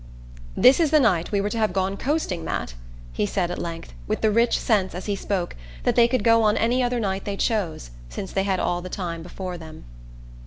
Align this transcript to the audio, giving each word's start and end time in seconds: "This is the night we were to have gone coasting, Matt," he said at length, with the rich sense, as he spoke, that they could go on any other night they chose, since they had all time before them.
"This 0.57 0.79
is 0.79 0.89
the 0.89 0.99
night 0.99 1.31
we 1.31 1.41
were 1.41 1.49
to 1.51 1.59
have 1.59 1.73
gone 1.73 1.95
coasting, 1.95 2.43
Matt," 2.43 2.73
he 3.13 3.27
said 3.27 3.51
at 3.51 3.59
length, 3.59 3.93
with 4.07 4.21
the 4.21 4.31
rich 4.31 4.57
sense, 4.57 4.95
as 4.95 5.05
he 5.05 5.15
spoke, 5.15 5.55
that 5.83 5.95
they 5.95 6.07
could 6.07 6.23
go 6.23 6.41
on 6.41 6.57
any 6.57 6.81
other 6.81 6.99
night 6.99 7.23
they 7.25 7.37
chose, 7.37 7.91
since 8.09 8.31
they 8.31 8.41
had 8.41 8.59
all 8.59 8.81
time 8.81 9.21
before 9.21 9.59
them. 9.59 9.83